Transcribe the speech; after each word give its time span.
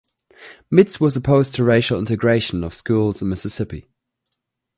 Mitts 0.71 0.99
was 0.99 1.15
opposed 1.15 1.53
to 1.53 1.63
racial 1.63 1.99
integration 1.99 2.63
of 2.63 2.73
schools 2.73 3.21
in 3.21 3.29
Mississippi. 3.29 3.85